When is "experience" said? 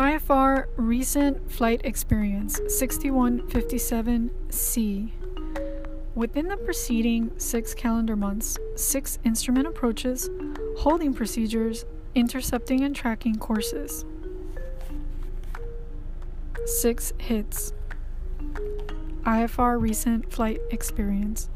1.84-2.58, 20.70-21.50